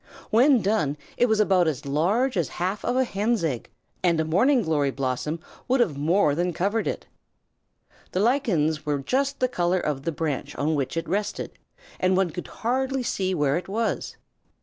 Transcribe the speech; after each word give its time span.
When 0.31 0.63
done 0.63 0.97
it 1.15 1.27
was 1.27 1.39
about 1.39 1.67
as 1.67 1.85
large 1.85 2.35
as 2.35 2.47
half 2.57 2.83
of 2.83 2.95
a 2.95 3.03
hen's 3.03 3.43
egg, 3.43 3.69
and 4.01 4.19
a 4.19 4.25
morning 4.25 4.63
glory 4.63 4.89
blossom 4.89 5.39
would 5.67 5.79
have 5.79 5.95
more 5.95 6.33
than 6.33 6.53
covered 6.53 6.87
it. 6.87 7.05
The 8.11 8.19
lichens 8.19 8.83
were 8.83 8.97
just 8.97 9.39
the 9.39 9.47
color 9.47 9.79
of 9.79 10.01
the 10.01 10.11
branch 10.11 10.55
on 10.55 10.73
which 10.73 10.97
it 10.97 11.07
rested, 11.07 11.51
and 11.99 12.17
one 12.17 12.31
could 12.31 12.47
hardly 12.47 13.03
see 13.03 13.35
where 13.35 13.57
it 13.57 13.67
was. 13.69 14.17